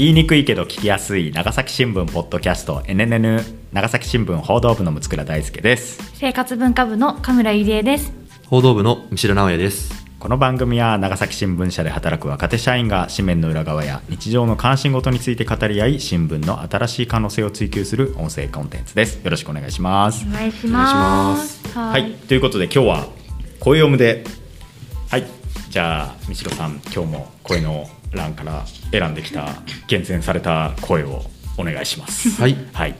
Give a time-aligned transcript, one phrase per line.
[0.00, 6.00] 言いにくいけど聞きやすい長崎新聞ポッドキャスト NNN 長崎新聞報道部の六倉大輔です。
[6.14, 8.10] 生活文化部の神村ゆりえです。
[8.46, 9.92] 報道部の三代直也です。
[10.18, 19.22] この番組は長崎新聞社で働く若手社員が紙面の裏側や日常の関心事について語り合い新聞の新しい可能性を追求する音声コンテンツです。
[19.22, 20.26] よろしくお願いします。
[20.26, 21.76] お願いします。
[21.76, 22.12] はい。
[22.12, 23.06] ということで今日は
[23.58, 24.24] 声読むで。
[25.10, 25.26] はい。
[25.68, 29.48] じゃあ三代さん今日も声の欄から選んできた
[29.86, 31.22] 厳選された声を
[31.58, 32.40] お願いします。
[32.40, 32.56] はい。
[32.72, 32.94] はい。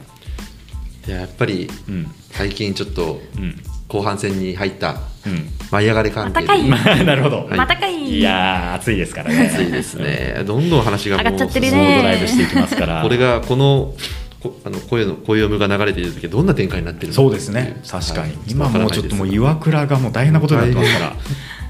[1.06, 2.10] いややっぱりうん。
[2.30, 3.56] 最近ちょっとうん。
[3.88, 5.48] 後半戦に入ったうん。
[5.70, 6.46] 舞い上がり関係で。
[6.68, 8.18] まあ なるほど、またかい。
[8.18, 9.50] いやー暑いですからね。
[9.52, 10.42] 暑いですね。
[10.46, 11.96] どんどん話がもう上がっちゃってるね。
[11.96, 13.02] ドライブしていきますから。
[13.02, 13.94] これがこの
[14.40, 17.80] こあの声の声読むが流れている時はどんな展開になってるのかそうですね。
[17.86, 18.32] 確かに、はい。
[18.48, 21.16] 今もうちょっともう岩倉がもう大変なことになってますから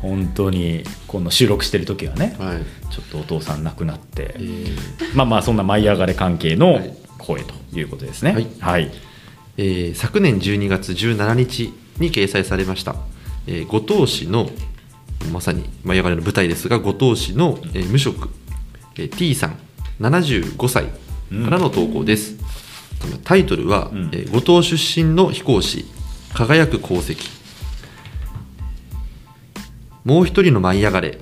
[0.03, 2.59] 本当にこの収録してる時はね、はい。
[2.93, 4.77] ちょっとお父さん亡くなって、えー。
[5.15, 6.81] まあまあそんな舞い上がれ関係の
[7.19, 8.33] 声ということですね。
[8.33, 8.47] はい。
[8.61, 8.91] はい、
[9.59, 12.97] えー昨年12月17日に掲載されました、
[13.47, 14.51] えー五島市の
[15.33, 18.31] まさに舞い上がりの舞台ですが五島市の、えー無職、
[18.97, 19.59] えー T さん
[20.01, 22.37] 75歳からの投稿です、
[23.25, 24.11] タイトルは、うん。
[24.13, 25.85] えー五島出身の飛行士
[26.33, 27.19] 輝く功績
[30.05, 31.19] もう一人の舞い上がれ。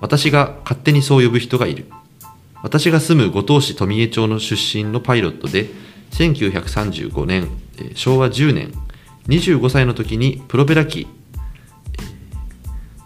[0.00, 1.86] 私が勝手にそう呼ぶ人がいる。
[2.62, 5.68] 私が住む五島市富江町の出身のパイロットで
[6.12, 7.48] 1935年、
[7.78, 8.72] えー昭和10年
[9.28, 12.08] 25歳の時にプロペラ機、えー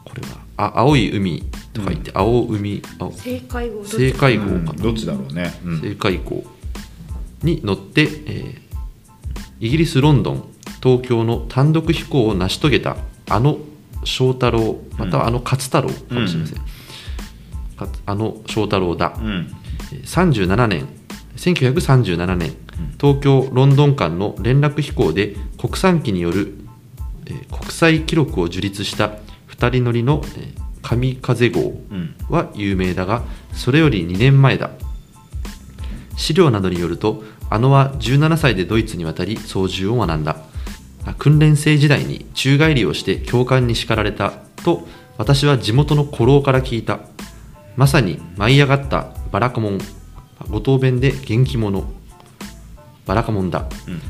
[0.05, 1.43] これはあ青い海
[1.73, 3.85] とか言って、青海青正解号。
[3.85, 5.81] 正解号かな、どっちだろうね、うん。
[5.81, 6.45] 正解号
[7.43, 8.63] に乗って、えー
[9.61, 10.45] イギリス・ロンドン
[10.83, 12.97] 東京の単独飛行を成し遂げた
[13.29, 13.59] あの
[14.05, 16.59] 翔太郎またはあの勝太郎かもしれません、
[17.77, 19.55] かあの翔太郎だ、うん。
[20.05, 20.89] 37年
[21.37, 22.57] 1937年
[23.01, 26.55] 東京ロンドン間の連絡飛行で国産機による、
[27.27, 29.19] えー国際記録を樹立した
[29.49, 31.61] 2人乗りの、えー神風号
[31.91, 32.15] うん。
[32.29, 34.71] は有名だがそれより2年前だ。
[36.17, 40.37] 資料などによるとあのは17歳でドイツに渡り操縦を学んだ。
[40.37, 40.52] あ
[41.19, 44.33] 訓練生時代に宙返りをして教官に叱られた
[44.65, 44.87] と
[45.19, 47.01] 私は地元の古老から聞いた。
[47.77, 49.79] まさに舞い上がったバラカモン
[50.51, 51.85] 五島弁で元気者。
[53.07, 53.67] バラカモンだ。
[53.89, 54.01] うん。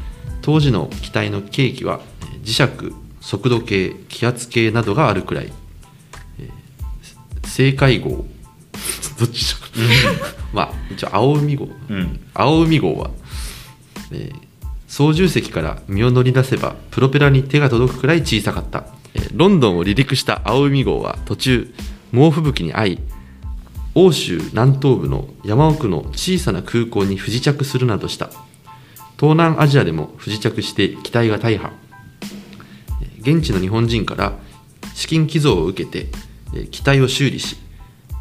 [0.42, 2.00] 当時の機体の計器は
[2.32, 2.50] えー磁
[2.88, 5.52] 石速度計気圧計などがあるくらい、
[6.41, 8.26] えー正解号。
[9.19, 9.62] どっちでしょう
[10.56, 11.69] まあ一応青海号。
[11.88, 12.20] うん。
[12.34, 13.10] 青海号は、
[14.10, 14.51] えー
[14.92, 18.84] 操縦席から身を乗り出せばプロペラに手が届くくらい小さかった、
[19.32, 21.75] ロンドンを離陸した青海号は途中
[22.10, 22.98] 猛吹雪に遭い
[23.94, 28.26] 欧州南東部の山奥の小さな空港に不時着するなどした。
[29.19, 31.72] 東南アジアでも不時着して機体が大破。
[33.20, 34.34] 現地の日本人から
[34.92, 36.08] 資金寄贈を受けて
[36.66, 37.56] 機体を修理し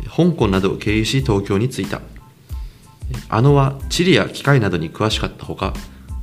[0.06, 2.00] 香港などを経由し東京に着いた。
[3.28, 5.74] あのは地理や機械などに詳しかったほか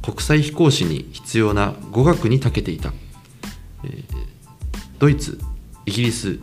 [0.09, 2.95] 国際飛行士に必要な語学に長けていた、
[3.85, 4.05] えー
[4.99, 5.39] ドイツ
[5.85, 6.41] イギリス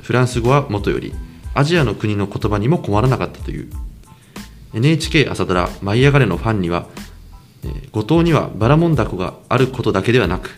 [0.00, 1.12] フランス語はもとより
[1.52, 3.70] アジアの国の言葉にも困らなかったという。
[4.72, 6.86] NHK 朝ドラ「舞い上がれ」のファンには、
[7.64, 10.50] えー五島にはバラモンダコがあることだけではなく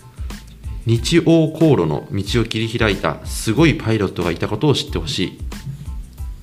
[0.84, 5.38] 日欧航路の道を切り開いたすごいパイロットがいたことを知ってほしい。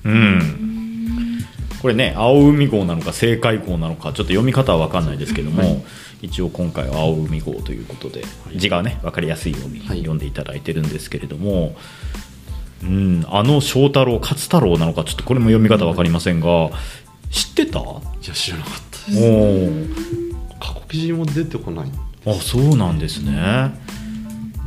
[0.04, 0.68] うん。
[1.80, 5.84] これね青海号なのか正解号なのかちょっと読み方は分かんないですけども、
[6.22, 8.24] 一応今回は青海号ということで
[8.56, 9.98] 字がね分かりやすいようにはい。
[9.98, 11.76] 読んでいただいてるんですけれども、
[12.82, 16.70] うん、あの翔太郎勝太郎なのかちょっとこれも読み方分かりませんが
[17.30, 17.80] 知ってた？
[17.80, 19.18] おいや知らなかったです。
[19.20, 20.58] ー。
[20.58, 21.90] 過去記事も出てこない。
[22.26, 23.78] あそうなんですね。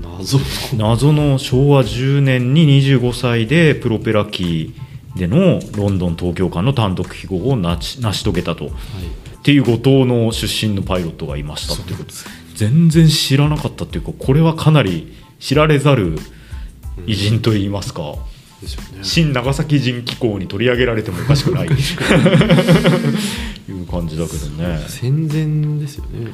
[0.01, 0.43] 謎の。
[0.77, 4.73] 謎の昭和10年に25歳でプロペラ機
[5.15, 8.71] でのロンドン東京間の単独飛行を成し遂げたと。
[9.41, 12.13] っていう五島の出身のパイロットがいましたっていうこと。
[12.55, 16.19] 全然知らなかったっていうかこれはかなり知られざる
[17.07, 18.17] 偉人といいますか、
[18.61, 18.99] ですよね。
[19.01, 21.67] 新長崎人機構に取り上げられてもおかしくない。
[23.67, 24.79] いう感じだけどね。
[24.87, 26.31] 戦前ですよねこれは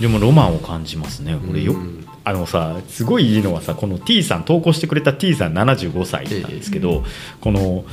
[0.00, 1.36] でもロマンを感じますね。
[1.44, 2.06] これよ、うん。
[2.22, 7.04] あのさすごいいいのはさこの T さん投稿してくれた T さん75歳なんですけど、
[7.40, 7.84] この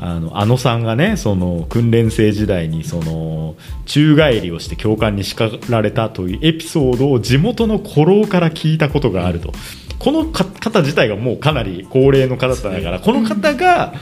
[0.00, 9.52] あのあのさんがねその訓練生時代にその宙返りをして教官に叱られたというエピソードを地元の古老から聞いたことがあると、
[9.98, 13.92] このか方自体がもうかなり高齢の方だからこの方が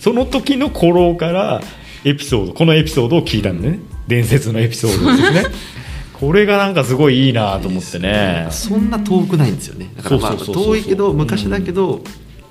[0.00, 1.60] その時の古老から
[2.04, 3.78] エピソードこのエピソードを聞いたんでね、
[4.08, 5.44] 伝説のエピソードですね。
[6.14, 8.46] これがなんかすごいいいなと思ってね。
[8.50, 9.90] そんな遠くないんですよね。
[9.96, 12.02] だから遠いけど昔だけど、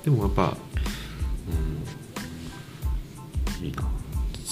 [0.04, 0.56] でもやっぱ、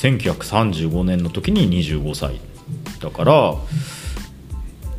[0.02, 2.40] 1935年の時に25歳
[3.00, 3.54] だから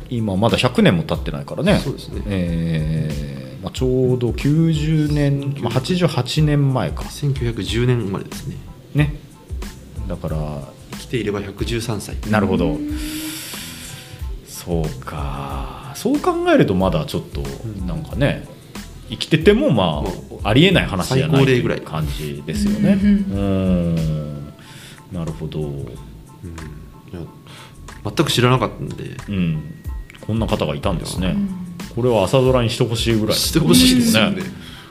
[0.08, 1.80] 今まだ100年も経ってないからね。
[1.80, 2.22] そうですね。
[2.26, 7.02] えーまあ、ちょうど90年、まあ、88年前か。
[7.04, 8.56] 1910年生まれですね。
[8.94, 9.16] ね。
[10.06, 10.36] だから
[10.92, 12.16] 生きていれば113歳。
[12.30, 12.76] なるほど。
[14.46, 15.92] そうか。
[15.94, 17.40] そう考えるとまだちょっと
[17.86, 18.46] なんかね
[19.08, 20.04] 生きててもま
[20.42, 21.80] あありえない話じゃないと最高齢ぐらい。
[21.80, 22.98] 感じですよね。
[23.02, 23.08] うん。
[23.08, 24.23] うん
[25.14, 25.60] なるほど。
[25.60, 25.78] うん。
[25.78, 25.84] い
[27.12, 27.20] や
[28.04, 29.16] 全く知らなかったんで。
[29.28, 29.62] うん。
[30.20, 31.36] こんな方がいたんですね。
[31.94, 34.42] これは朝ドラにしてほしいぐらいしてほしいですよね。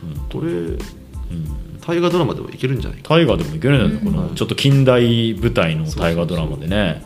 [0.04, 0.42] うん。
[0.42, 0.78] これうん。
[1.86, 4.30] 大河ドラマでもいけるんじゃないか大河でもいけるんじゃないこうん。
[4.30, 7.04] のちょっと近代舞台の大河ドラマでね。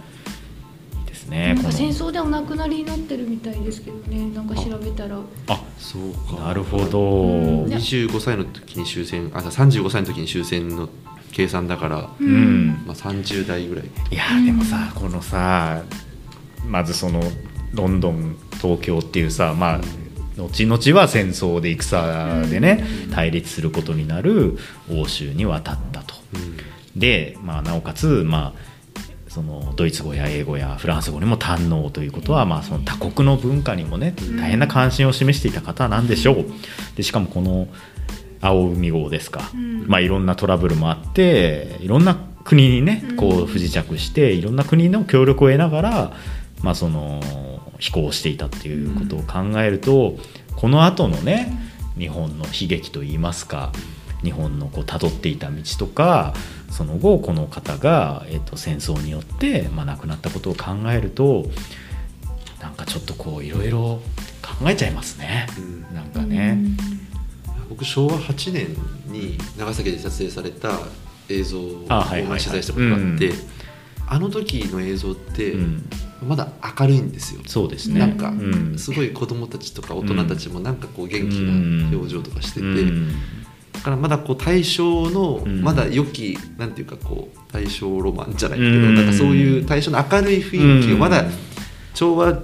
[1.30, 4.30] ねなんか戦争でお亡くなりになってるみたいですけどね。
[4.34, 5.18] なんか調べたら。
[5.48, 6.42] あそうか。
[6.42, 7.66] なるほど、うん。
[7.66, 10.88] 25歳の時に終戦あ35歳の時に終戦の
[11.32, 12.84] 計算だから、ううん。
[12.86, 13.86] まあ、30代ぐらい。
[13.86, 15.84] いやーでもさこのさ
[16.66, 17.22] まずその
[17.74, 19.82] ロンドン東京っていうさまあ
[20.38, 22.84] 後々は戦争で戦でね
[23.14, 24.58] 対立することになる
[24.92, 26.16] 欧州に渡ったと。
[26.96, 36.46] で、まあ、なおかつ、まあ、そのドイツ語や英語やフランス語にも堪能ということは、まあ、その他国の文化にもね大変な関心を示していた方なんでしょう。
[36.96, 37.68] でしかもこの
[38.42, 39.86] 青海号ですか、ん。
[39.88, 43.44] まあ、いろんなトラブルもあっていろんな国にねこうん。
[43.44, 46.14] う不時着していろんな国の協力を得ながら、
[46.62, 47.22] まあ、その
[47.80, 50.16] 飛行していたっていうことを考えると
[50.56, 51.52] この後のね
[51.98, 53.72] 日本の悲劇といいますか
[54.24, 56.34] 日本のこう辿っていた道とか
[56.72, 61.46] その後この方が、えっと戦争によって、まあ、亡くなったことを考えると
[62.62, 64.02] なんかちょっとこういろいろ
[64.42, 65.48] 考えちゃいますね。
[65.58, 65.96] うん。
[65.96, 66.58] なんかね、
[67.70, 68.68] 僕昭和8年
[69.08, 70.72] に長崎で撮影された
[71.30, 73.38] 映像を取材したことがあって、うん。
[74.08, 75.90] あの時の映像ってうん。
[76.28, 76.48] まだ
[76.80, 78.00] 明るいんですよ、そうですね。
[78.00, 78.78] なんかうん。
[78.78, 83.12] すごい子供たちとか大人たちもなんかこう元気な表情とかしてて、うん。
[83.74, 85.62] だからまだこう大正のうん。
[85.62, 88.96] まだ良きなんていうかこう大正ロマンじゃないけど、うん。
[88.96, 91.26] なんかそういう大正の明るい雰囲気うんをまだ
[91.94, 92.42] 昭和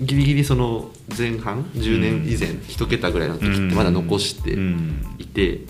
[0.00, 5.16] ギリギリその前半10年以前一桁ぐらいの時ってまだ残してうん。
[5.18, 5.60] いて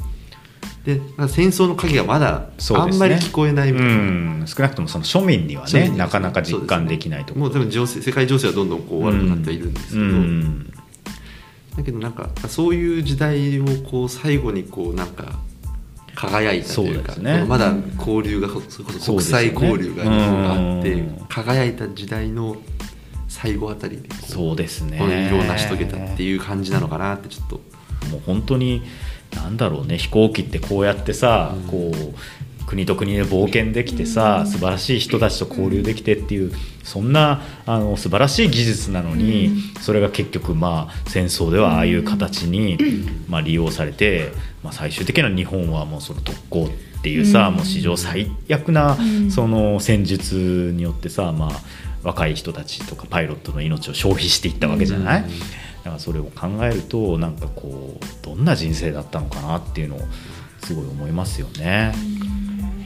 [0.84, 0.98] で
[1.28, 3.94] 戦争の影がまだあんまり聞こえないみたいな。
[3.94, 4.44] うん。
[4.46, 7.46] 少なくともその庶民にはね庶民にはなかなか実感できないところ。
[7.46, 10.72] もう多分世界情勢はどんどんこう悪くなってはいるんですけど、うん。
[11.76, 15.38] だけどなんかそういう時代をこう最後にこうなんか
[16.14, 17.14] 輝いたというか
[17.46, 21.26] まだ交流がそれこそ国際交流があって、うん。
[21.28, 22.56] 輝いた時代の
[23.30, 24.98] 最後あたりでそうですね。
[24.98, 27.60] この色を成し遂げたっていう感じなのかなってちょっと。
[28.10, 28.82] もう本当に
[29.34, 29.98] なんだろうね。
[29.98, 39.50] 飛行機ってこうやってさ、こう国と国で冒険できてさ、素晴らしい人たちと交流できてっていうそんなあの素晴らしい技術なのに、
[39.80, 42.78] それが結局まあ戦争ではああいう形に、
[43.28, 44.32] まあ、利用されて、
[44.62, 47.54] まあ、最終的には日本はもうその特攻っていうさ、うん。
[47.56, 49.30] もう史上最悪なうん。
[49.30, 51.50] その戦術によってさ、まあ、
[52.02, 55.28] 若い人たちとかパイロットの命を消費していったわけじゃない、うん。
[55.28, 55.34] だ
[55.84, 60.00] からそれを考えるとなんかこうどんな人生だったのかなっていうのを
[60.64, 61.94] すごい思いますよね。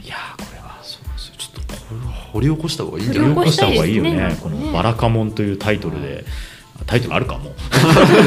[0.03, 1.33] いやーこれはそうですよ。
[1.37, 4.11] ちょっとこれは掘り起こした方がいいんじゃ掘りない起こした方がいいよね。
[4.11, 4.37] ね。
[4.41, 6.25] この「ねバラカモン」というタイトルで。
[6.85, 7.55] タイトルあるかも。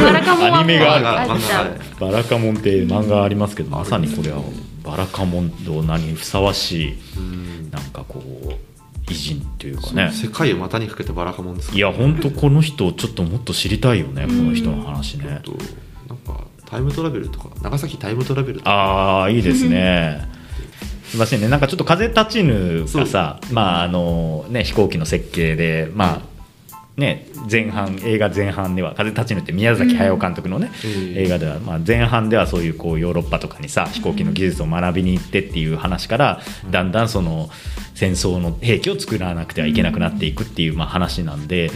[0.03, 1.35] バラカモンはアニメがあるも。
[1.35, 4.41] うっちゃう漫画バラカモンって漫画ありますけどまさにこれは
[4.83, 7.71] バラカモンと何にふさわしいうん。
[7.71, 8.55] なんかこう
[9.11, 10.11] 偉人というかね。
[10.13, 11.77] 世界を股にかけてバラカモンですか。
[11.77, 15.43] いや本当この人ちょっともっと知りたいよねこの人の話ね。
[16.09, 18.71] なんかタイムトラベルとか長崎タイムトラベルとか。
[18.71, 20.27] ああいいですね。
[21.09, 26.38] すみませんねなんかちょっと風立ちぬがさまああのね飛行機の設計でまあ
[26.99, 31.17] ね前半映画前半では「風立ちぬ」って宮崎駿監督のね、うん。
[31.17, 36.41] 映画では、まあ、前半ではそういうこうヨーロッパとかにさ飛行機の技術を学びに行ってっていう話から、
[36.71, 37.49] だんだんその
[37.95, 41.71] 戦争の兵器を作らなくてはいけなくなっていくっていうまあ話なんで、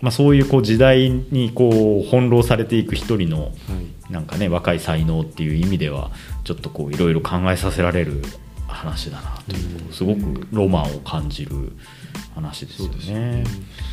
[0.00, 3.52] まあ、そういうこう時代にこう翻弄されていく一人のはい。
[4.10, 6.10] なんかね若い才能っていう意味では
[6.42, 8.22] ちょっとこういろいろ考えさせられる
[8.72, 11.72] 話だなというすごくロマンを感じる
[12.34, 13.44] 話ですよね。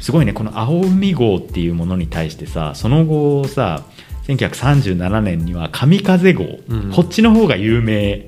[0.01, 3.83] すごいねこの青海号っていうものに対してさその後さ
[4.27, 6.91] 1937年には神風号、うん。
[6.91, 8.19] こっちの方が有名っ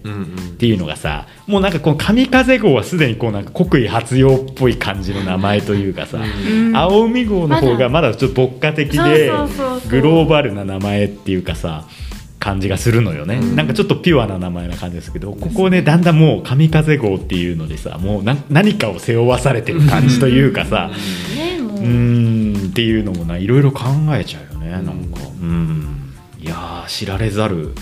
[0.57, 6.75] ていうのがさもうなんかこの神風号はすでにこうなんか国威発揚っぽい感じの名前というかさ、うん。
[6.75, 8.15] 青海号の方がまだ。
[8.15, 9.29] ちょっと牧歌的で
[9.89, 11.85] グローバルな名前っていうかさ
[12.39, 13.55] 感じがするのよね、うん。
[13.55, 20.89] なんかちょっとピュアな名前な感じですけどここねだんだんもう神風号っていうのでさもうな何かを背負わされてる感じというかさ
[21.35, 25.19] ねもう、んっていうのもないろいろ考えちゃうよねなんか。
[25.41, 25.49] うん。
[25.49, 25.95] うん
[26.41, 27.73] いやー知られざる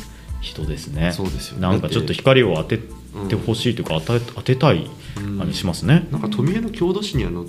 [0.41, 1.11] 人ですね。
[1.11, 2.79] そうですよなんかちょっと光を当て
[3.29, 7.45] てほしいというか当て当てたい感じしますね、なんか富江の郷土史にあの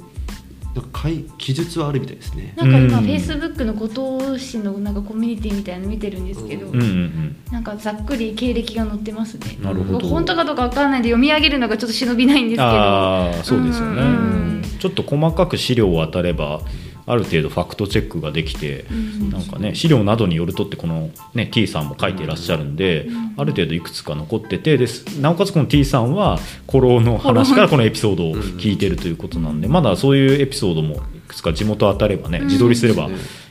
[1.38, 2.54] 記述はあるみたいですね。
[2.56, 3.86] なんか今うんフェイスブックの後
[4.20, 7.36] 藤氏のなんかコミュニティみたいなの見てるんですけど、うんうんうん。
[7.50, 9.58] なんかざっくり経歴が載ってますね。
[9.60, 10.08] なるほど。
[10.08, 12.64] 本当かどうかわかんないんで読み上げるのがちょっと忍びないんですけど。
[12.64, 14.10] ああそうですよね、うんう
[14.58, 14.62] ん。
[14.78, 16.60] ちょっと細かく資料を当たれば
[17.08, 19.30] ある程度ファクトチェックができて、うん。
[19.30, 23.34] なんかね資料などによるとってこの、ね、T さんも書いていらっしゃるんで、うん。
[23.36, 26.38] ある程度いくつか残っててですなおかつこの T さんは
[26.70, 32.46] 古老の話からこのエピソードを聞いてるということなんで、まだそういうエピソードもいくつか地元当たればねうん。
[32.46, 33.08] 自撮りすれば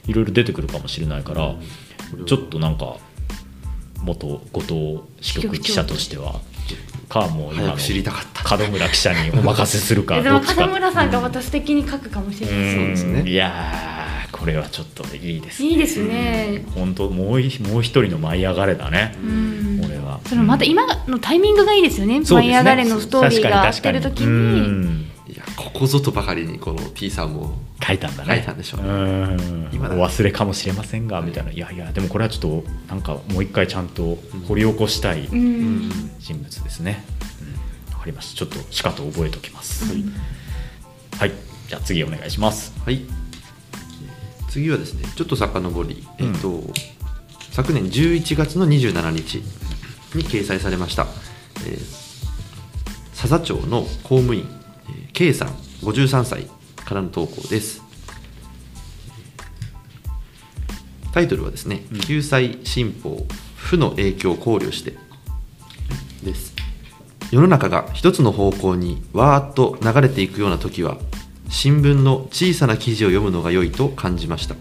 [0.07, 1.55] いろいろ出てくるかもしれないから、
[2.25, 2.97] ちょっとなんか
[4.01, 6.39] 元後藤支局記者としては
[7.07, 8.57] かもう今知りたかった。
[8.57, 10.61] 門村記者にお任せするかえでもどっちか。
[10.61, 12.73] 門村さんがまた素敵に書くかもしれないうん。
[12.73, 13.29] そうですね。
[13.29, 16.63] いやーこれはちょっといいですいいですね。
[16.75, 19.81] 本当もういもう一人の舞い上がれだね、うん。
[19.83, 20.19] 俺は。
[20.27, 22.53] そのまた今のタイミングがいいですよね「そうですね。
[22.53, 25.06] 舞い上がれ」のストーリーが合ってる時に
[25.57, 28.35] ここぞとばかりにこの T さんも書いたんだね。
[28.35, 28.89] 書いたんでしょうね。
[28.89, 29.69] うん。
[29.73, 29.95] 今だ。
[29.95, 31.51] お忘れかもしれませんがみたいな。
[31.51, 31.57] い。
[31.57, 37.03] やいやでもこれはちょっとなんかもう一回ちゃんと掘り起こしたいうん人物ですね、
[37.89, 38.37] うん、わかりました。
[38.37, 40.03] ちょっとしかと覚えておきます、はい。
[41.17, 41.31] はい。
[41.67, 42.79] じゃあ次お願いします。
[42.85, 43.01] はい。
[44.49, 46.27] 次はですね、ちょっと遡り、うん。
[46.27, 46.63] えっと、
[47.51, 49.37] 昨年11月の27日
[50.15, 51.07] に掲載されました、
[51.65, 54.66] えー、佐々町の公務員、えー
[55.13, 55.47] K さん、
[55.81, 56.47] 53歳
[56.85, 57.81] からの投稿です。
[61.13, 63.25] タイトルはですね、うん救済新法、
[63.55, 64.95] 負の影響を考慮して
[66.23, 66.57] です。
[67.29, 70.97] 世の中が一つの方向にわーっと流れていくような時は
[71.49, 74.55] 新聞の小さな記事を読むのが良いと感じました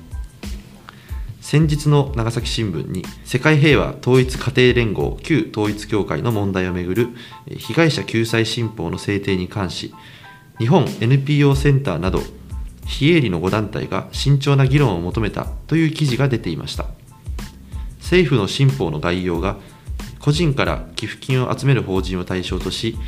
[1.48, 7.08] 先日の長崎新聞に世界平和統一家庭連合旧統一教会の問題をめぐる
[7.56, 9.94] 被害者救済新法の制定に関し
[10.58, 12.18] 日本 NPO センターなど
[12.84, 16.86] 非営利の5団体が慎重な議論を求めたという記事が出ていました。
[18.00, 19.56] 政府の新法の概要が
[20.18, 22.98] 個人から寄付金を集める法人を対象とし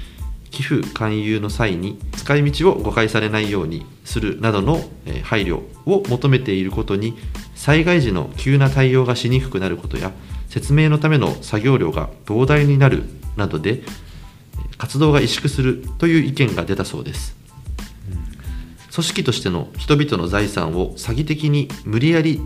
[0.52, 4.80] 寄付勧誘の際に使い道を誤解されないようにするなどの
[5.24, 7.16] 配慮を求めていることに
[7.58, 10.12] 災害時の急な対応がしにくくなることや
[10.48, 13.02] 説明のための作業量が膨大になる
[13.36, 13.82] などで
[14.78, 17.36] 活動が萎縮するという意見が出たそうです。
[18.92, 22.40] 組織としての人々の財産を詐欺的に無理やり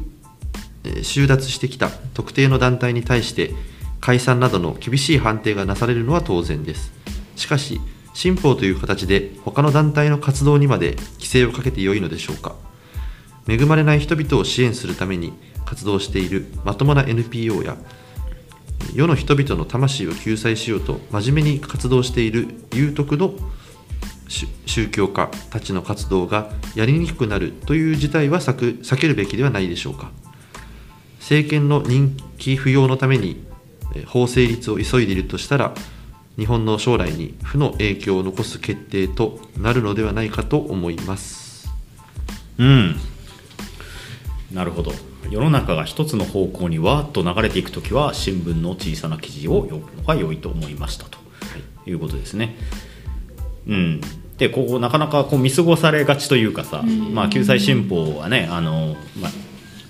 [0.85, 3.52] え収奪してきた特定の団体に対して
[4.00, 6.90] 解散などの厳しい判定がなされるのは当然です。
[7.37, 7.81] しかし
[8.14, 12.54] 新法という形で他の団体の活動にまで規制をかけてよいのでしょうか。
[13.49, 15.32] 恵まれない人々を支援するために
[15.64, 17.76] 活動しているまともな NPO や
[18.94, 23.34] 世の人々の魂を救済しようと真面目に活動している有徳の
[24.66, 30.11] 宗教家たちの活動がやりにくくなるという事態は避けるべきではないでしょうか。
[31.20, 33.44] 政権の人気浮揚のために
[34.06, 35.75] 法成立を急いでいるとしたら
[36.37, 41.70] 日本の将来に負の影響を残す決定となるのではないかと思います。
[42.58, 42.96] うん。
[44.52, 44.92] なるほど。
[45.30, 51.23] 世の中が一つの方向にわーっと流れていくときは新聞の小さな記事を読むのが良いと思いましたと。
[51.87, 52.56] いうことですね。
[53.66, 54.00] うん、
[54.38, 59.30] でこうなかなかこう見過ごされがちというかさ、まあ、救済新法はねあの、まあ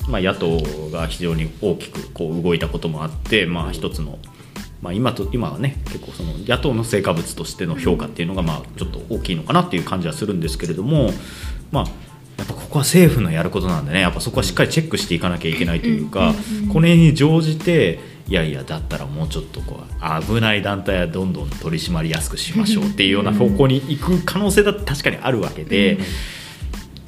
[0.08, 4.18] まあ、野党が非常に大きくこう動いたこともあって、まあ、一つの、
[4.82, 11.10] まあ、今と今はね結構その野党の成果物としての評価っていうのがまあちょっと大きいのかなっていう感じはするんですけれども、
[11.70, 11.86] まあ、
[12.42, 16.34] やっぱここは政府のやることなんでねやっぱそこはしっかりチェックしていかなきゃいけないというか、
[16.72, 25.98] これに乗じていやいやだったらもうちょっとこう危ない団体はどんどん取り締まりやすくしましょうっていうような方向に行く可能性だって確かにあるわけで。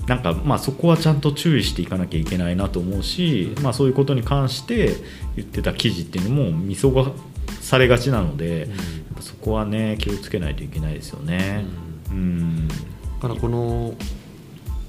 [0.07, 4.97] なんかまあそこはちゃんと注意していかなきゃいけないなと思うし、まあ、そういうことに関して
[5.35, 7.15] 言ってた記事っていうのも見過ご
[7.63, 8.69] されがちなので、やっ
[9.17, 11.65] ぱそこはね気をつけないといけないですよね。
[12.11, 12.75] うん、だ
[13.23, 13.95] からこの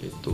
[0.05, 0.31] えっと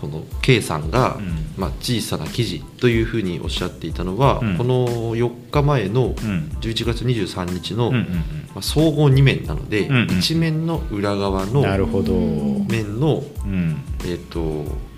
[0.00, 1.54] この K さんが、うん。
[1.56, 4.56] まあ、小さな記事というふうにおっしゃっていたのは、うん。
[4.56, 6.56] この4日前のうん。
[6.60, 14.40] 11月23日の、うんうんまあ、総合2面なので、うんうん1面の裏側うんのなるほど、面の、うん、えー、と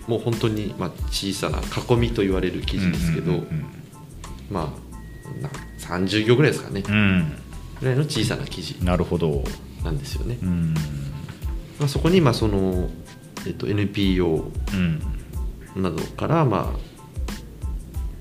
[0.07, 3.65] もう本当に、まあ、小さな囲みと言われる記事ですけど、うんうん
[4.51, 7.33] まあな30行ぐらいですかね、うん。
[7.81, 9.45] ぐらいの小さな記事うんなるほど、
[9.85, 10.39] なんですよね。
[10.43, 10.75] うん
[11.81, 12.91] まあ、そこにまあその、
[13.47, 14.53] えー、と NPO
[15.75, 17.37] うん、などから、まあ、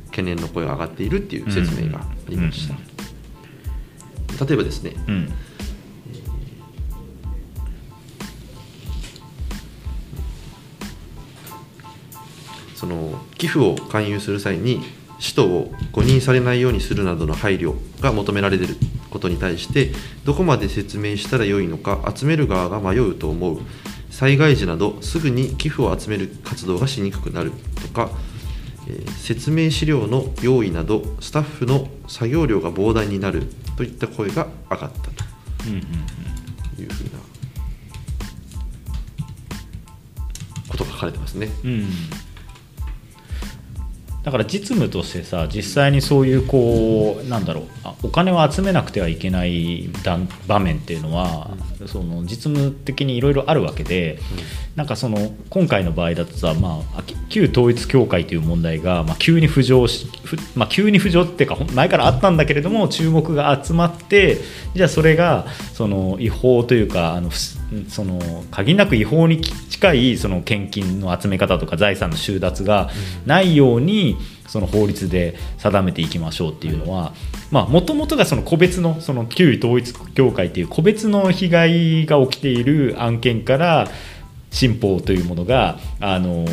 [0.07, 2.75] 懸念の声が上がっているっていう説明がありました。
[4.45, 5.29] 例えばですね、うん。
[12.75, 14.81] その寄付を勧誘する際に
[15.19, 18.67] 使途を誤認されないようにするなどの配慮が求められる
[19.09, 19.91] ことに対して
[20.25, 23.59] どこまで説明したらよいのか集める側が迷うと思う。
[24.09, 27.51] 災害時などすぐに寄付を集める活動がしにくくなる。
[27.81, 28.09] とか、
[28.87, 33.43] えー説明資料の用意などスタッフの作業量が膨大になる。
[33.77, 35.11] といった声が上がった。
[35.65, 37.09] というふうな
[40.69, 41.49] ことが書かれてますね。
[41.63, 41.89] うん
[44.23, 51.51] だから実務としてさ実際にそういうこうなんだろうあお金を集めなくてはいけない段場面っていうのは、
[51.85, 54.19] その実務的にいろいろあるわけで、
[54.75, 64.37] なんかその今回の場合だとさ、まあ、き旧統一教会という問題が、まあ、急に浮上し、ふまあ、急に浮上っていうか前からあったんだけれども注目が集まって
[64.75, 68.19] じゃあそれがその違法というかあのふすその
[68.51, 72.89] 限りなく違法に近いその献金の集め方とか財産の収奪が
[73.25, 77.13] ないようにその法律で定めていきましょうっていうのは
[77.51, 83.87] もともとがその個別のその旧統一教会っていう個別の被害が起きている案件から
[84.51, 86.45] 新法というものがあの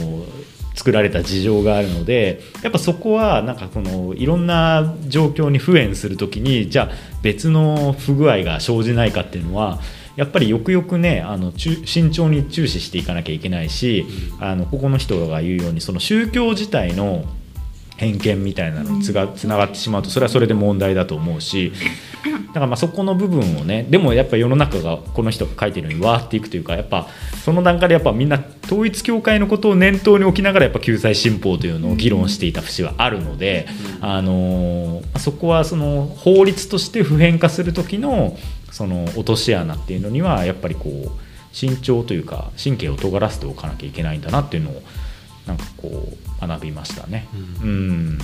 [0.74, 9.80] 作られた事情があるのでやっぱそこはなんかこのいろんな状況に不縁するときにじゃあ別の不具合が生じないかっていうのは
[10.16, 14.06] やっぱりよくよくねあの慎重に注視していかなきゃいけないし、
[14.40, 17.24] あのここの人が言うようにその宗教自体の
[17.96, 21.72] 偏見みたいなのにつがつながってしまうとそれはそれで問題だと思うし
[22.48, 27.08] だからまあそこの部分をねでもやっぱ世の中がこの人が書いてるようにわーっていくというかやっぱ
[27.44, 33.66] その段階でやっぱみんな統一教会のことを念頭に置きながらやっぱ救済新法というのを議論していた節はあるので、
[34.00, 38.36] あのーそこはその法律として普遍化する時の
[38.76, 41.10] その落とし穴っていうのにはやっぱりこう
[41.50, 44.82] 慎重というか神経を尖らせておかなきゃいけないんだなっていうのを
[45.46, 46.12] なんかこ
[46.42, 47.26] う学びましたね。
[47.62, 48.18] うん。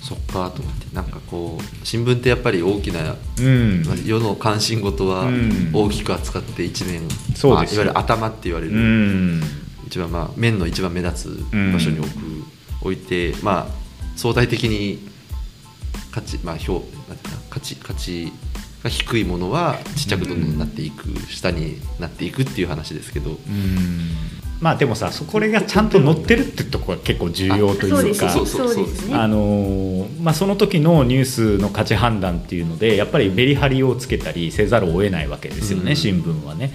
[0.00, 3.82] そっかと思ってなんかこう新聞ってやっぱり大きなうん。
[3.84, 5.70] まあ世の関心事はうん。
[5.74, 7.44] 大きく扱って一面、そうです。
[7.44, 9.42] よまあいわゆる頭って言われうる、ん。
[9.86, 12.14] 一番まあ面の一番目立つ場所に置く、
[12.80, 13.74] 置いてまあ
[14.16, 15.12] 相対的に
[16.14, 18.32] 価値まあ評なんていうかな価値価値
[18.84, 23.38] が低いものはちっちゃくどんどんなっていく、下になっていくっていう話ですけど、うん。
[24.60, 28.30] まあでもさそこれがちゃんと載ってるってとこが結構重要というか。
[28.30, 29.14] そうそうそうですね。
[29.16, 35.96] あのーまあ、その時のニュースの価値判断っていうのでやっぱりメリハリをつけたりせざるを得ないわけですよね、うん。
[35.96, 36.72] 新聞はね。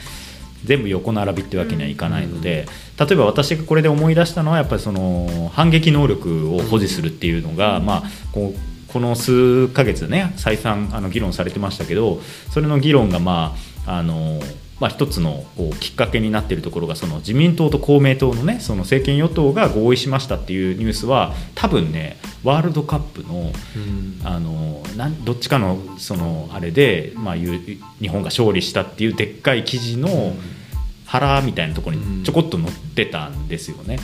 [0.65, 2.67] 全部横並びってわけにはいかないので、
[2.99, 12.21] 例えば私がこれで思い出したのはやっぱりその反撃能力を保持するっていうのが、まあ、こうこの数ヶ月ね再三あの議論されてましたけど
[12.52, 14.39] それの議論がまああの
[14.80, 15.43] まあ、一つの
[15.80, 23.52] きっかけになっているところがその自民党と公明党のねその政権与党が合意しましたっていうニュースは多分ねワールドカップの
[24.23, 30.34] あのなんどっちかのそのあれで、まあ、日本が勝利したっていうでっかい記事の
[31.06, 33.99] 腹みたいなところにちょこっと載ってたんですよね。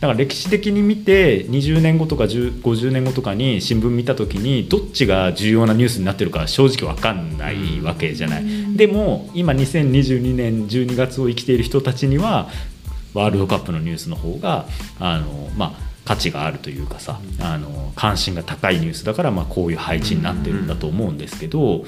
[0.00, 8.76] だから歴史的に見て20年後とか10 50年後とかに新聞見た時にどっちが重要なニュースになってるか正直分かんないわけじゃない。
[8.76, 12.48] でも今2022年12月を生きている人たちには
[13.14, 14.66] ワールドカップのニュースの方が
[15.00, 15.72] あの、まあ、
[16.04, 21.84] 価値があるというかさあの関心が高いニュースだから、まあ、こういう配置になってるんだと思うんですけど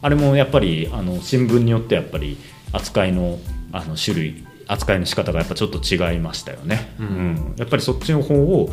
[0.00, 2.38] あれもやっぱりあの新聞によってやっぱり
[2.72, 3.38] 扱いの
[3.70, 6.94] あの種類扱いの仕方がやっぱちょっと違いましたよね。
[6.98, 7.06] うん。
[7.06, 7.54] うん。
[7.56, 8.70] やっぱりそっちの方を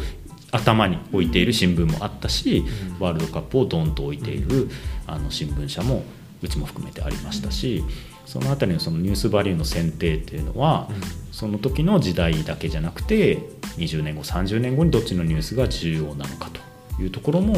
[0.52, 2.66] 頭に置いている新聞もあったし、
[3.00, 4.70] ワールドカップをドンと置いている
[5.08, 6.04] あの新聞社も
[6.42, 7.84] うちも含めてありましたし
[8.26, 10.88] そのあたりのそのニュースバリューの選定っていうのは、
[11.32, 13.40] その時の時代だけじゃなくて
[13.78, 16.50] 20年後30年後にどっちのニュースが重要なのか
[16.98, 17.56] というところも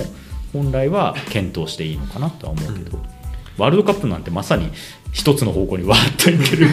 [0.53, 3.20] 本来は検討していいのかなとは思うけど。
[3.57, 4.71] ワールドカップなんてまさに
[5.11, 6.67] 一つの方向にわーっといってる。
[6.67, 6.71] も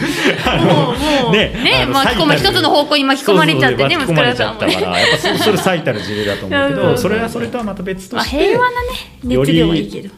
[1.29, 8.87] う ねあの巻き込む一つの方向に巻き込まれちゃってね巻き込まれちゃったからやっぱそそれ最たる事例だと思うけど それはそれとはまた別とまあ、して平和なね
[9.23, 10.09] 熱量はいいけど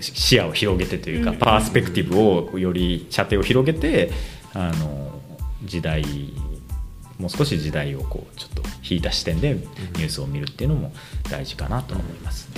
[0.00, 1.36] 視野を広げてというか、うん。
[1.36, 4.10] パースペクティブをより射程を広げて
[4.54, 5.20] あの
[5.64, 6.02] 時代
[7.18, 10.92] もう少し時代をこうちょっと引いた視点でニュースを見るっていうのも
[11.30, 12.48] 大事かなとは思います。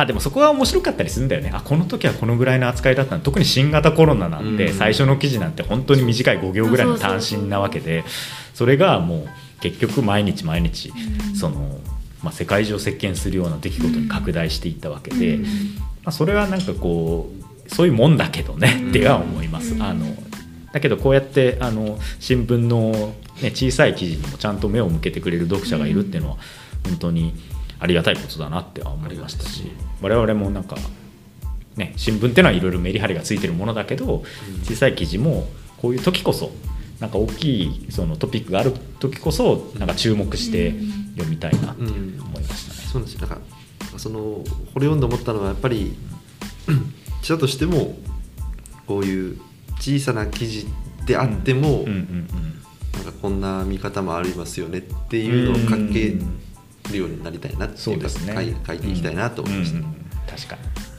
[0.00, 1.50] まあでもそこは面白かったりするんだよね。
[1.52, 3.22] あこの時はこのぐらいの扱いだったの。
[3.22, 4.72] 特に新型コロナなんてうん。
[4.72, 8.02] 最初の記事なんて本当に短い5行ぐらいの単身なわけで
[8.54, 9.28] それがもう
[9.60, 10.90] 結局毎日毎日
[11.38, 11.78] その、
[12.22, 15.42] まあ、世界中を席巻するような出来事に拡大していったわけで、うん。
[15.42, 15.48] ま
[16.06, 17.30] あ、それはなんかこ
[17.66, 18.88] うそういうもんだけどね、うん。
[18.88, 19.74] っては思います。
[19.74, 19.82] うん。
[19.82, 20.06] あの
[20.72, 26.36] だけどこうやってあの新聞の、ね、小さい記事にもちゃんと目を向けてくれる読者がいるっていうのは
[26.84, 27.34] 本当に
[27.80, 30.76] ありがたいことだなっては思いましたし我々もなんか、
[31.76, 34.22] ね、新聞っていうのはいろいろメリハリがついてるものだけど
[34.64, 36.50] 小さい記事もこういう時こそ
[37.00, 40.74] なんか大きいそのトピックがある時こそなんか注目して
[41.16, 42.80] 読みたいなって思いましたね。
[42.92, 43.38] そうなんですよなんか
[43.96, 44.44] そのこ
[44.76, 45.96] れ読んで思ったのはやっぱり
[47.22, 47.96] 記者としても
[48.86, 49.40] こういう
[49.76, 50.66] 小さな記事
[51.06, 52.60] であっても、うんうんうん
[52.92, 56.16] なんかこんな見方もありますよねっていうのを書け
[56.90, 58.34] るようになりたいなっていううそですね。
[58.34, 60.00] 書い書いていきたいなと思いました、うんうん
[60.30, 60.90] 確かに。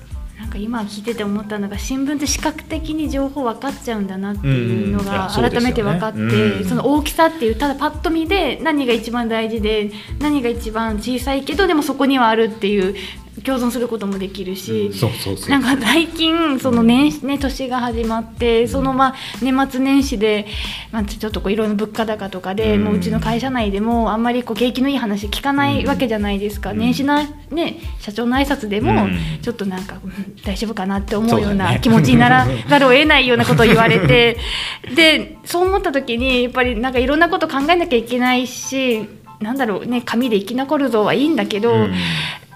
[0.41, 6.67] なんか今聞いてて思ったのが新聞って視覚的に情報分かっちゃうんだなっていうのが改めて分かって、うん。
[6.67, 12.95] その大きさっていうただパッと見で何が一番大事で何が一番小さいけどでもそこにはあるっていう
[13.43, 20.45] 共存することもできるし、そうそうそうなんか最近その年始ね年が始まってそのまあ年末年始で、
[20.91, 22.83] まあ、ちょっとこういろいろ物価高とかで、うん。
[22.83, 26.79] もううちの会社内でもあんまりこう景気のいい話聞かないわけじゃないですか、うん。
[26.79, 29.17] 年始なね社長の挨拶でもうん。
[29.41, 30.11] ちょっとなんか、うん
[30.43, 34.37] 大丈夫かなって思うような気持ちにならざるを得ないようなことを言われて
[34.95, 39.07] でそう思った時にやっぱりなんかいろんなこと考えなきゃいけないし
[39.39, 41.93] なんだろうね紙で生き残るぞはいいんだけど、うん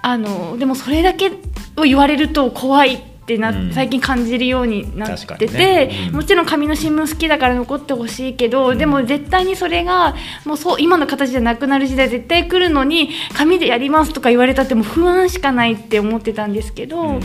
[0.07, 1.31] あのでもそれだけ
[1.77, 3.73] を言われると怖いってな、うん。
[3.73, 6.09] 最近感じるようになってて、ね。
[6.09, 6.15] うん。
[6.17, 10.13] もちろん紙の新聞好きだから残ってほしいけど、でも絶対にそれが
[10.45, 17.19] もうそう今の形じゃなくなる時代絶対来るのに紙でやりますとか言われたってもう不安しかないって思ってたんですけど、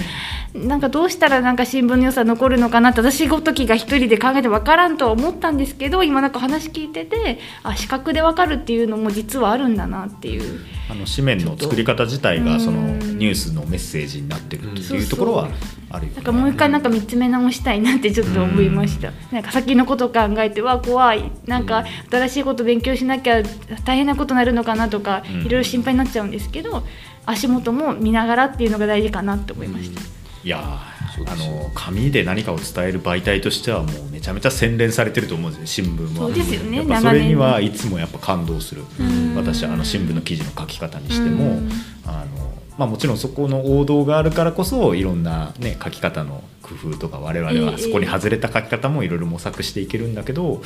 [0.55, 10.61] なんかどうしたらなんか新聞の良さ残るのかなって私ごときが一人で考えて分からんとは思ったんですけど今なんか話聞いててあ視覚で分かるっていうのも実はあるんだなっていう。
[10.91, 15.49] あの紙面の作り方自体がそのうんニュースのメッセージになってるとうんいうところは
[15.89, 16.17] あるよね。
[16.17, 21.31] なんかもう一回なんか見つめ直したいなってちょっと思いました、なんか先のこと考えてわ怖い。
[21.47, 23.41] なんか新しいこと勉強しなきゃ
[23.85, 25.41] 大変なことになるのかなとかうん。
[25.43, 26.83] いろいろ心配になっちゃうんですけど
[27.25, 30.01] 足元も見ながらっていうのが大事かなって思いました、
[30.43, 36.27] いやーあの紙で何かを伝える媒体としてはもうめちゃめちゃ洗練されてると思うんですよ新聞は。
[36.27, 39.35] そうですよねやっぱそれにはいつもやっぱ感動するうん。
[39.37, 41.71] 私はあの新聞の記事の書き方にしてもうん。
[42.07, 50.63] あの、まあ、もちろんそこの王道があるからこそいろんな、ね、書き方の工夫とか我々はそこに外れた書き方もいろいろ模索していけるんだけど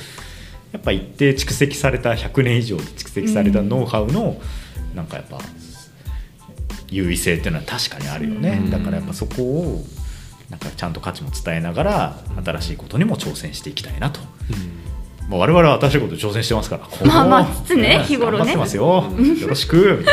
[0.72, 4.40] やっぱ一定蓄積された100年以上蓄積されたノウハウの
[4.94, 5.38] なんかやっぱ
[6.94, 9.85] 優位性っていうのは確かにあるよね、うんだからやっぱそこを
[10.50, 14.20] なんかちゃんと価値も伝えながら新しいことにも挑戦していきたいなと。
[15.28, 17.07] まあ、我々は新しいことに挑戦してますから。
[17.07, 19.11] まあまあこうつつね日頃ね頑張ってますよ。
[19.11, 20.04] うんよろしく。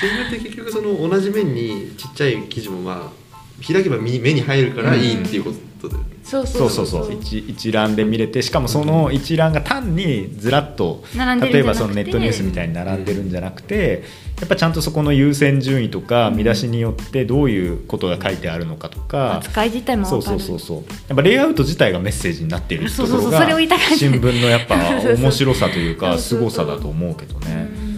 [0.00, 5.58] 新聞って結局その同じ面にちっちゃい記事もまあ開けば目目に入るからいいっていうこと
[5.90, 6.66] だよね、そうなそう。
[6.66, 7.12] うそううそう。
[7.12, 14.04] 一一覧で見れてしかもその一覧が単にずらっと例えばそのネットニュースみたいに並んでるんじゃなくて
[14.40, 19.38] やっぱちゃんとそこの優先順位とか見出しによってどういうことが書いてあるのかとか。
[19.38, 20.76] 扱い自体もそうそうそうそう。
[20.78, 23.90] やっぱレイアウト自体がメッセージになっているところそうそうそうそれを言いたかった。
[23.92, 24.76] が新聞のやっぱ
[25.16, 27.92] 面白さというか凄さだと思うけどね。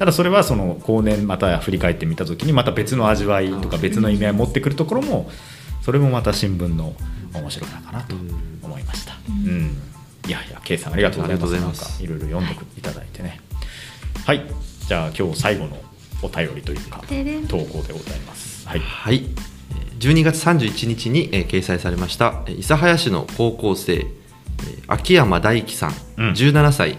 [0.00, 5.30] ただそれはその後年また振り返ってみた時にまた別の味わいとか別の意味合いを持ってくるところも
[5.82, 6.94] それもまた新聞の
[7.34, 8.14] 面白さかなと
[8.62, 9.14] 思いました。
[9.28, 9.82] うんうん、
[10.26, 11.54] いやいや K さんありがとうございます。
[11.54, 13.40] ありがとうございますなんかいろいろ読んでいただいてね。
[14.26, 14.44] はい、
[14.86, 15.76] じゃあ今日最後の
[16.22, 17.02] お便りというか
[17.48, 18.68] 投稿でございます。
[18.68, 18.80] はい。
[18.80, 26.98] はいえー12月31日に、えー掲載されましたえー諫早市の高校生、えー秋山大樹さん、うん17歳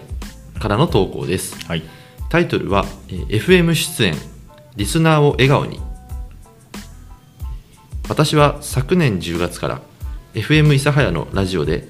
[0.58, 1.82] からの投稿ですはい。
[2.28, 4.14] タイトルは、えー FM 出演
[4.76, 5.80] リスナーを笑顔に
[8.08, 9.80] 私は昨年10月から
[10.34, 11.88] FM 諫早のラジオで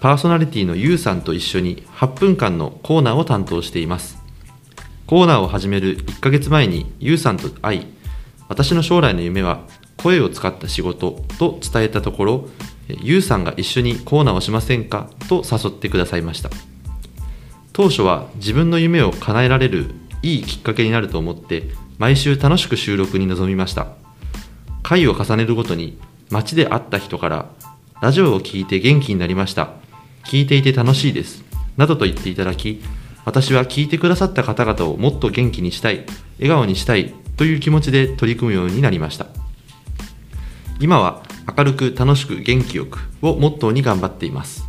[0.00, 4.18] パーソナリティのゆうさんと一緒に8分間のコーナーを担当しています。
[5.06, 7.86] コーナーを始める1ヶ月前にゆうさんと会い
[8.48, 9.64] 私の将来の夢は
[9.96, 12.48] 声を使った仕事と伝えたところ
[12.88, 15.10] えゆうさんが一緒にコーナーをしませんか？
[15.28, 16.50] と誘ってくださいました。
[17.72, 24.01] 当初は自分の夢を叶えられるいいきっかけになると思って毎週楽しく収録に臨みました。
[24.82, 25.98] 回を重ねるごとに
[26.30, 27.50] 街で会った人から
[28.00, 29.70] ラジオを聞いて元気になりました。
[30.24, 31.44] 聞いていて楽しいです。
[31.76, 32.82] などと言っていただき
[33.24, 36.04] 私は聞いてくださった方々をもっと元気にしたい
[36.38, 39.26] 笑顔にしたいという気持ちで取り組むようになりました。
[40.80, 41.22] 今は
[41.56, 44.64] 明るく楽しく元気よくをモットーに頑張っています。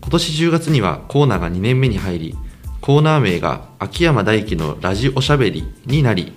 [0.00, 2.36] 今年10月にはコーナーが2年目に入り
[2.80, 6.32] コーナー名が秋山大輝のラジオしゃべりになり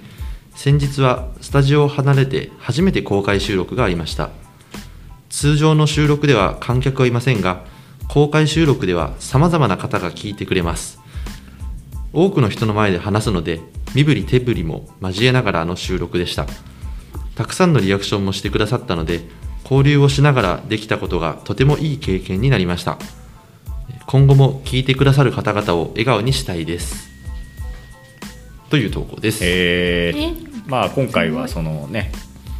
[0.63, 4.29] 先日はスタジオを離れて初めて公開収録がありました。
[5.27, 7.65] 通常の収録では観客はいませんが
[8.07, 10.99] 公開収録では様々な方が聞いてくれます。
[12.13, 13.59] 多くの人の前で話すので
[13.95, 16.45] 身振り手振りも交えながらの収録でした。
[17.33, 19.21] たくさんのリアクションもしてくださったので
[19.63, 22.99] 交流をしながらできたことがとてもいい経験になりました。
[24.05, 27.09] 今後も聞いてくださる方々を笑顔にしたいです。
[28.69, 30.47] という投稿です、えー。
[30.47, 30.50] え？
[30.71, 32.13] まあ、今回はそのね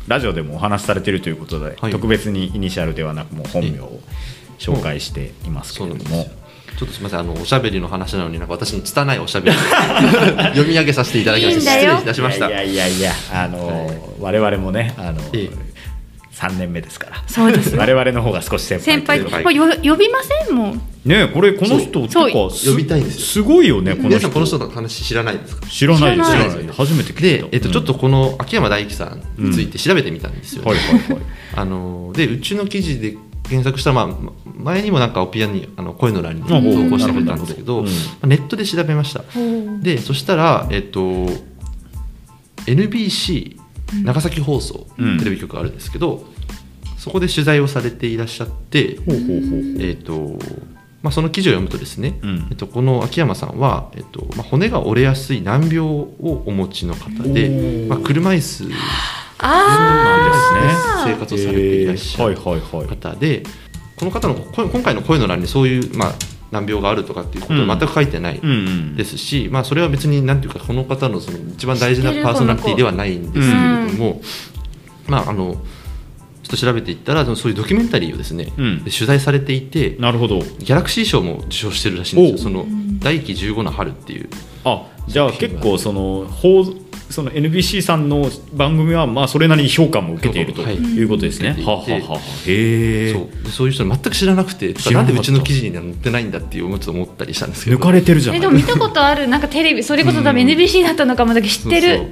[0.10, 1.92] ラジオでもお話しされているということで、はい。
[1.94, 4.00] 特別にイニシャルではなくもう本名を
[4.60, 6.30] 紹介していますけれども。
[6.78, 9.56] ちょっとすみませんあのおしゃべりの話なのになんか私の拙いおしゃべり。
[10.56, 11.72] 読み上げさせていただきました。
[11.72, 12.50] 失礼いたしました。
[12.50, 15.71] いやいやいやあの、我々もねあの、ええ
[16.34, 17.24] 3年目ですから。
[17.28, 17.80] そうですよ。
[17.80, 19.32] 我々の方が少し先輩先輩。
[19.32, 19.44] はい。
[19.44, 20.82] これよ呼びませんもん。
[21.04, 22.32] ねこれこの人そう。
[22.32, 23.22] とかす呼びたいんですよ。
[23.22, 24.10] すごいよねこの人。
[24.10, 25.68] 皆さんこの人の話知らないですか？
[25.68, 26.68] 知らないです知らない。
[26.68, 31.22] 初めて聞いた、でえっと、ちょっとうんこの秋山大輝さんについて調べてみたんですよ、はいはいはい。
[31.56, 36.60] あのでうちの記事で検索したら、まあ、前にもなんかオピアにあの声の欄に投う。
[36.60, 38.06] ん稿してくれたんですけど、なるほど。
[38.10, 39.24] まあネットで調べました。
[39.82, 41.28] でそしたら、えっと、
[42.68, 43.58] NBC
[44.04, 45.18] 長崎放送、うん。
[45.20, 46.26] テレビ局あるんですけど
[46.98, 48.98] そこで取材をされていらっしゃって、
[49.80, 50.38] えっと
[51.02, 52.48] まあ、その記事を読むとですね、うん。
[52.52, 58.76] えっと、この秋山さんは、えっとまあ、骨が折れやすい難病をお持ちの方で、まあ、車椅子で
[59.40, 62.50] あ生活をされていらっしゃるえー。
[62.50, 62.88] はいはいはい。
[62.88, 63.44] 方で
[63.96, 66.14] この方の声今回の声の欄にそういう、まあ、
[66.52, 68.42] 難病があるとかっていうことは全く書いてない
[68.96, 74.22] ですし、まあ、それは別になんていうかこの方のその一番大事なパーソナリティではないんですけれども、
[75.08, 75.56] まああの
[76.44, 78.52] ちょっと調べていったらそのそういうドキュメンタリーをですね、
[78.84, 80.40] 取材されていてなるほど。
[80.40, 82.50] ギャラクシー賞も受賞してるらしいんですよ。
[82.50, 82.66] おその
[83.00, 84.30] 大輝15の春っていう
[84.66, 86.66] あじゃあ結構その放
[87.12, 91.50] その NBC さんの番組はまあそれなりに評価も受けているとはいいうことですね。
[91.52, 92.20] 受けていてはあはあはあ。
[92.20, 93.14] へえ。
[93.14, 93.44] そう。
[93.44, 97.78] でそういう人全く知らなくてなんでうちの記事には載ってないんだっていうちょっと思ったりしたんですけど。
[97.78, 99.28] 抜かれてるじゃないえでも見たことある。
[99.28, 102.08] なんかテレビそれこそ多分 NBC だったのかもだけ知ってる。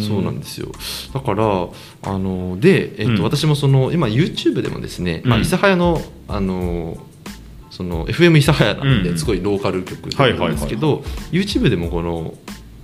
[0.00, 0.68] そうなんですよ。
[1.12, 1.68] だから
[2.02, 3.22] あので、えっとうん。
[3.22, 6.96] 私もその今 YouTube でもですね、まあ、うん諫早のあの
[7.70, 9.02] その FM 諫早なんうん。
[9.02, 10.38] ですごいローカル局はい。
[10.38, 12.34] なんですけど、YouTube でもこの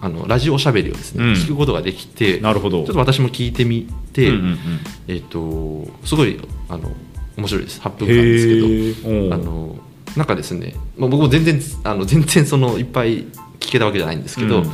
[0.03, 1.33] あのラジオおしゃべりをですね、うん。
[1.35, 2.85] 聞くことができてなるほど。
[2.85, 4.59] ちょっと私も聞いてみて、うんうんうん。
[5.07, 6.91] えっとすごいあの
[7.37, 7.81] 面白いです。
[7.81, 9.35] 8分間ですけど。
[9.35, 9.77] あの
[10.17, 13.25] なんかですね、まあ、僕も全然あの全然そのいっぱい
[13.61, 14.71] 聞けたわけじゃないんですけど、うん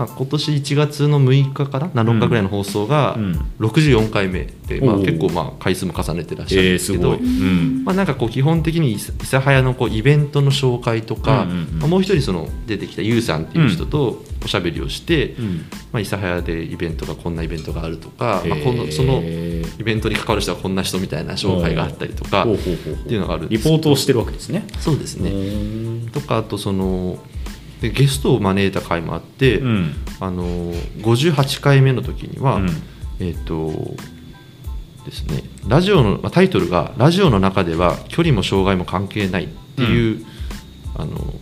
[0.00, 3.32] まあ、今年1月の6日から7日ぐらいの放送がうん。
[3.58, 5.04] 64回目で、まあ、おー。
[5.04, 7.26] 結構まあ回数も重ねてらっしゃるんえーですけど、すごい。
[7.26, 7.84] うん。
[7.84, 11.78] まあ、なんかこう基本的に諫早のこうイベントの紹介とか、うんうんうん。
[11.80, 15.66] まあ、もう一人その出てきたゆうさんっていう人とおしゃべりをして、うん。
[15.92, 24.66] まあ、諫早でイベントがこんなイベントがあるとか、まあ、へーこのそのイベントに関わる人はこんな人みたいな紹介があったりとかっていうのがあるリポートをしてるわけですね。
[24.78, 25.30] そうですね。
[25.30, 26.10] ね。
[26.12, 27.18] とかあとその
[27.80, 29.94] でゲストを招いた回もあって、うん。
[30.20, 32.68] あの58回目の時には、うん。
[33.20, 33.70] えっ、と
[35.04, 40.24] ですねラジオのまあタイトルが「ラジオの中では距離も障害も関係ない」っていう、
[40.94, 41.34] あの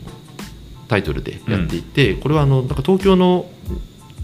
[0.89, 3.47] タイトルでやっていて、これはあのなんか東京の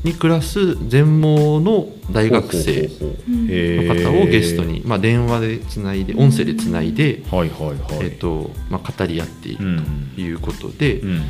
[0.04, 4.02] に暮らす全盲の大学生のー。
[4.04, 8.04] 方をゲストに、まあ、電話でつないで音声でつないで、はいはいはい。
[8.04, 10.10] えっとまあ、語り合っているうん。
[10.14, 11.22] ということで、うん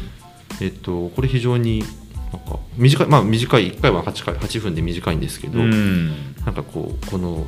[0.60, 1.84] えっと、これ非常に
[2.32, 6.34] なんか短い、まあ、短い1回は 8, 回8分で短いんですけど、うん。
[6.44, 7.46] なんかこうこの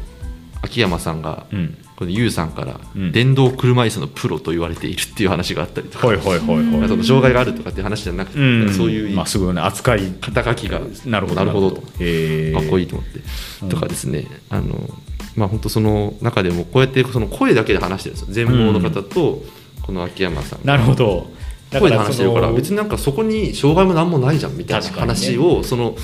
[0.62, 1.79] 秋山さんが、うん。
[1.97, 3.12] このユウさんからうん。
[3.12, 7.05] 電動車椅子のプロと言われているっていう話があったりとか、はいはいはいはい。
[7.05, 8.75] 障害があるとかっていう話じゃなくて、うん。
[8.75, 11.81] そういうまあすごいね扱い肩書きがなるほどなるほどと。
[11.81, 13.21] かっこいいと思って、
[13.62, 14.27] うんとかですね。
[14.51, 14.88] あの
[15.37, 18.47] まあ本当その中でもこうやってその声だけで話してるんですよ。
[18.47, 19.42] 全盲の方と
[19.83, 20.77] この秋山さんが。
[20.77, 21.31] なるほど。
[21.70, 25.96] だ声で話してるから別にになんかそこに障害も何もないじゃんみたいな話をその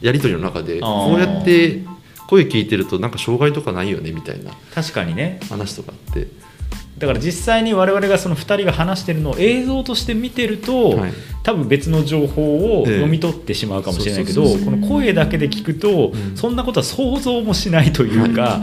[0.00, 1.82] やり取りの中でこうやって
[2.28, 5.40] 声聞いてるとなんか障害とかないよねみたいな確かにね。
[5.48, 6.28] 話とかあって。
[6.98, 11.12] だから実際に我々がその2人が話してるのを映像として見てると、はい。
[11.42, 12.94] 多分別の情報をええ。
[12.94, 16.36] 読み取ってしまうかもしれないけど、この声だけで聞くと、うん。
[16.36, 18.62] そんなことは想像もしないというか、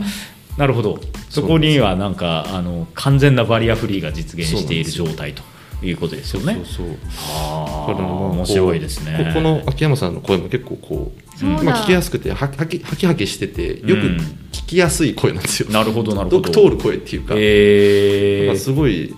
[0.56, 1.00] なるほど。
[1.28, 5.42] そこにはなんかあの完全なバリアフリーが実現している状態と
[5.82, 6.54] いうことですよね。
[6.54, 9.24] そうそうあーだからまあ面白いですね。
[9.32, 11.62] ここの秋山さんの声も結構こうそうだ。
[11.62, 14.16] まあ、聞きやすくてははきはきはきしててよくうん。
[14.52, 16.36] 聞きやすい声なんですよ、なるほどなるほど。
[16.38, 18.46] よく通る声っていうか、えー。
[18.48, 19.14] まあ、すごい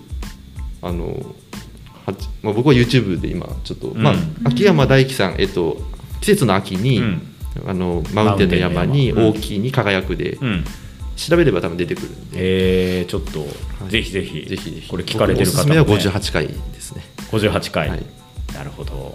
[0.80, 1.34] あの
[2.06, 5.78] はちまあ、僕は YouTube で今ちょっと、まあうん秋山大樹さん、えっと、
[6.20, 7.28] 季節の秋に、うん。
[7.66, 10.64] あのマウンテンの山に大きいに輝くで、うん
[11.16, 13.46] 調べれば多分出てくるんで、えーちょっと、
[13.86, 13.90] い。
[13.90, 14.88] ぜひぜひぜひぜひ。
[14.88, 17.02] これ聞かれてる方僕おすすめはも、ね、58回ですね。
[17.30, 18.02] 58回、はい。
[18.54, 19.14] なるほど。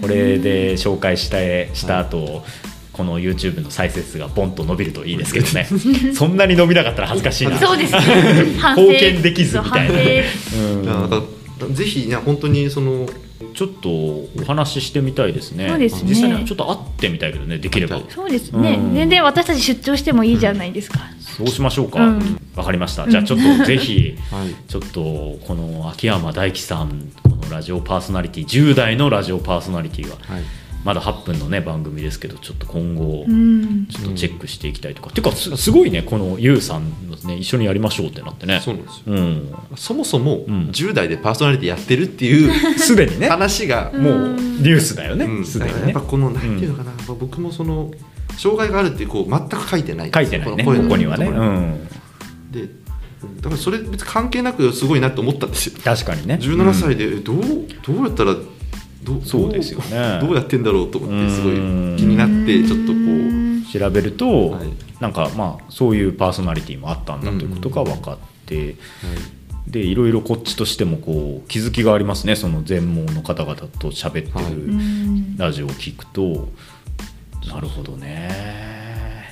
[0.00, 1.38] これで紹介した
[1.74, 2.44] した後、
[2.92, 5.68] この YouTube の再生数がボンと伸びるといいですけどね。
[6.14, 7.58] そんなに伸びなかったら恥ずかしいな。
[7.58, 8.00] そうですね。
[8.56, 11.22] 貢献できずみたいな。
[11.70, 13.06] ぜひね本当にその
[13.54, 15.68] ちょっとお話ししてみたいですね。
[15.68, 16.08] そうですね。
[16.08, 18.00] 実際にちょっと会ってみたいけどねできれば。
[18.08, 18.94] そうですね、うん。
[18.94, 21.00] 全然私たち出張してもいいじゃないですか、
[21.36, 21.98] そうしましょうか。
[22.00, 22.64] わ、うん。
[22.64, 23.08] かりました。
[23.08, 24.54] じゃあちょっとぜひ はい。
[24.68, 30.42] ちょっとこの秋山大樹さんこのラジオパーソナリティ10代のラジオパーソナリティははい。
[30.84, 33.86] まだ8分のね番組ですけどちょっと今後うん。
[33.90, 38.60] ちょっとチェックしていきたいとか、ていうかすすごいねこのゆうさんのね一緒にやりましょうってなってね。
[38.64, 39.02] そうなんですよ。
[39.06, 39.54] うん。
[39.74, 40.68] そもそもうん。
[40.72, 43.28] 10代でパーソナリティやってるっていうすでにね。
[43.28, 45.40] 話がもうニュースだようん。
[45.40, 45.80] ねすで、にね。
[45.80, 47.90] らやっぱこのなんていうのかな、まあ僕もその
[48.36, 50.10] 障害があるっていうこう全く書いてない。
[50.12, 50.64] 書いてないね。
[50.64, 51.88] ここにはね、うん、
[52.50, 52.68] で
[53.40, 55.78] だからそれ別に関係なくすごいなと思ったんですよ。
[55.82, 56.38] 確かにね。
[56.40, 57.36] 17歳でえどう
[57.82, 58.34] どうやったら
[59.04, 60.18] どうそうですよね。
[60.20, 61.96] どうやってんだろうと思ってすごいうん。
[61.96, 63.00] 気になってちょっとこう。
[63.00, 64.72] うん調べると、はい。
[65.00, 68.76] なんかまあそういうパーソナリティもあったんだということが分かって、はい。
[69.66, 72.36] でいろいろこっちとしてもこう気づきがありますね。
[72.36, 74.54] その全盲の方々と喋ってはい。
[74.54, 76.48] るうんラジオを聞くと、
[77.48, 79.26] なるほどね。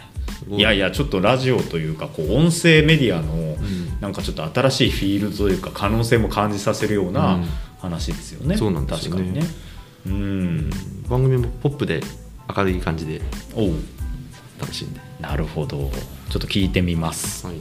[0.51, 0.61] い。
[0.61, 4.01] やいやちょっとラジオというかこう音声メディアのん。
[4.01, 7.47] なんかちょっと新しいフィールドというか可能性も感じさせるよううなん。
[7.85, 9.23] 話ですよね、そうなんですよね。
[9.23, 9.47] 確かにね。
[10.07, 10.71] うん。
[11.09, 12.01] 番組もポップで
[12.57, 13.21] 明るい感じで
[13.55, 13.73] おう。
[14.59, 15.91] 楽しんで、なるほど。
[16.31, 17.47] ちょっと聞いてみます。
[17.47, 17.57] はい、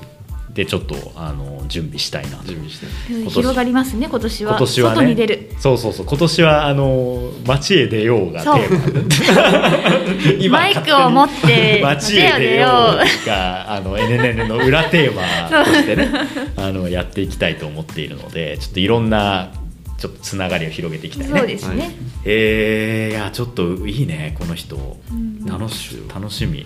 [0.54, 2.46] でちょっとあの準備したいなと。
[2.46, 2.86] 準備して。
[3.10, 3.34] 今年。
[3.34, 4.52] 広がりますね今年は。
[4.52, 4.96] 今年はね。
[4.96, 5.52] 外に出る。
[5.60, 6.06] そうそうそう。
[6.06, 10.60] 今年はあの街へ出ようがテーマ。
[10.60, 16.12] マイクを持って街へ出ようがあの NNN の裏テーマとしてね
[16.56, 19.52] あのやっていきたいと思っているのでちょっといろんな
[19.98, 21.40] ちょっとつながりを広げていきたいね。
[21.40, 21.92] そうですね、はい。
[22.26, 24.76] えー、いやちょっといいねこの人。
[24.76, 25.46] ん。
[25.46, 26.66] 楽し楽しみ。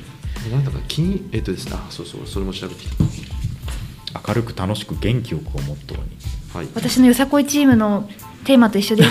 [0.51, 1.73] なんだか気にえっとですね。
[1.75, 2.87] あそうそうそれも調べてき
[4.27, 6.03] 明るく楽しく元気よくをモットーに。
[6.51, 6.67] たはい。
[6.73, 8.09] 私のよさこいチームの
[8.45, 9.09] テーマと一緒です。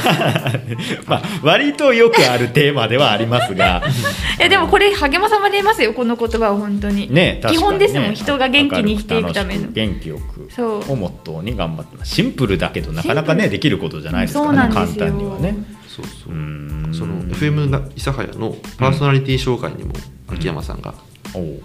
[1.07, 3.83] まあ割とよくあるテーマではありますが。
[4.39, 7.13] いやでもこれ励まされますよこの言葉は本当に。
[7.13, 7.59] ね確かにね。
[7.59, 8.15] 基本ですもん。
[8.15, 9.69] 人が元気に生きていくための。
[9.71, 10.93] 元気よくそう。
[10.93, 12.15] をモットーに頑張ってます。
[12.15, 15.07] シンプルだけどなかなかねできることじゃないですからね簡そうなんですよ。
[15.07, 15.57] 単にはね。
[15.89, 16.95] そうそう。
[16.95, 19.93] その FM な諫早のパーソナリティ紹介にも
[20.29, 20.95] 秋山さんが
[21.35, 21.61] おう。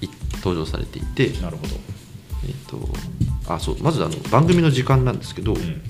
[0.00, 1.74] い登場されていて、なるほど、
[2.46, 2.78] えっと
[3.52, 5.82] あそうまずあの番組の時間なんですけど、うん。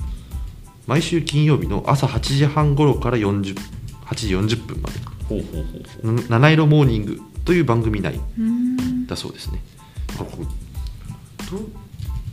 [0.87, 3.57] 毎週金曜日の朝8時半頃から40
[4.07, 4.99] 8時40分まで。
[5.29, 9.07] ほうほうほうほ「な七色モーニング」という番組内うん。
[9.07, 9.62] だそうですね。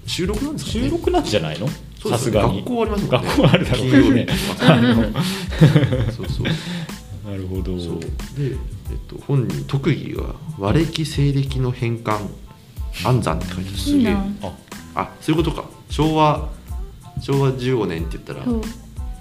[0.05, 0.83] 収録なんですかね？
[0.85, 1.67] 収録なんじゃないの？
[2.01, 2.57] そうですさすがに。
[2.57, 3.27] 学校ありますもんね。
[3.27, 4.11] 学校あるだろう金曜日。
[4.11, 4.27] ね
[6.17, 7.37] そうそう。
[7.37, 7.77] るほど。
[7.77, 7.77] で、
[8.47, 12.27] えっと、本人特技は和暦西暦の変換
[13.05, 13.77] 暗算って書いてある。
[13.77, 14.15] すげえ。
[14.41, 14.53] あ
[14.95, 15.67] あそういうことか。
[15.89, 16.49] 昭和
[17.21, 18.41] 昭和15年って言ったら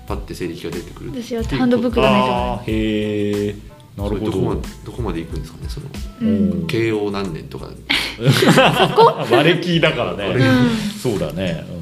[0.06, 3.54] パッて西暦が出てくる私はハンドブックがないとあーへえ
[3.96, 4.30] なるほど。
[4.30, 5.86] どこまでどこまで行くんですかねその
[6.22, 6.66] うん。
[6.66, 7.68] 慶応何年とか。
[9.30, 10.70] 割れキだからね、うん。
[11.00, 11.80] そうだね、うん。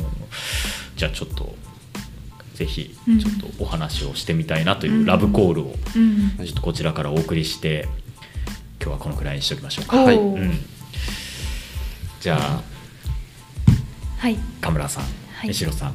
[0.97, 1.55] じゃあちょっと
[2.55, 3.19] ぜひうん。
[3.19, 5.75] ちょっとお話をしてみたいなというラブコールを
[6.45, 7.89] ちょっとこちらからお送りして
[8.83, 10.59] 今日はこのくらいにしておきましょうか、はいうん、
[12.21, 12.63] じゃあ
[14.19, 14.37] はい。
[14.61, 15.05] 神村さん、
[15.35, 15.55] はい。
[15.55, 15.95] さん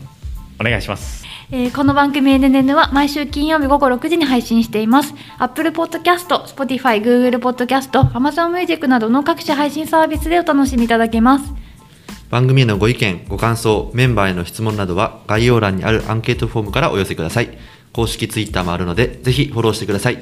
[0.59, 1.25] お願いします。
[1.51, 5.13] えーこの番組 NNN は毎週金曜日午後6時に配信しています。
[5.39, 11.53] Apple Podcast、Spotify、Google Podcast、Amazon Music などの各種配信サービスでお楽しみいただけます。
[12.29, 17.57] 番組へのご意見ご感想メンバーへの質問などは概要欄にあるアンケートフォームからお寄せください。
[17.93, 20.17] 公式ツイッターもあるのでぜひフォローしてください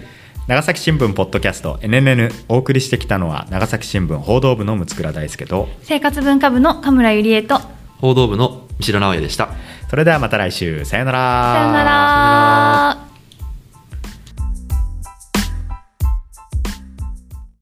[0.51, 7.57] 長崎新聞ポッドキャスト NNN お送りしてきたのは長崎新聞報道部の六倉大輔と生活文化部の神村ゆりえと
[7.99, 9.47] 報道部の三代直哉でした。
[9.89, 11.53] それではまた来週さよなら。
[11.55, 13.10] さよなら